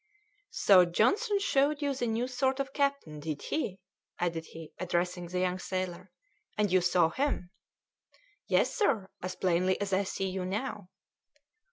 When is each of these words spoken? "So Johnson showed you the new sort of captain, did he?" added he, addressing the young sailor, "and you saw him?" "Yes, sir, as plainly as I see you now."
"So 0.55 0.83
Johnson 0.83 1.37
showed 1.37 1.79
you 1.83 1.93
the 1.93 2.07
new 2.07 2.27
sort 2.27 2.59
of 2.59 2.73
captain, 2.73 3.19
did 3.19 3.43
he?" 3.43 3.77
added 4.17 4.47
he, 4.47 4.71
addressing 4.79 5.27
the 5.27 5.41
young 5.41 5.59
sailor, 5.59 6.09
"and 6.57 6.71
you 6.71 6.81
saw 6.81 7.11
him?" 7.11 7.51
"Yes, 8.47 8.73
sir, 8.73 9.11
as 9.21 9.35
plainly 9.35 9.79
as 9.79 9.93
I 9.93 10.01
see 10.05 10.27
you 10.27 10.43
now." 10.43 10.89